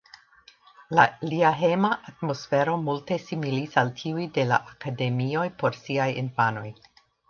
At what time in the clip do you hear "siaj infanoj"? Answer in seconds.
5.87-6.71